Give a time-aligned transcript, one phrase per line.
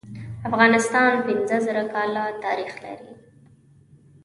[0.49, 3.11] افغانستان پینځه زره کاله تاریخ لري.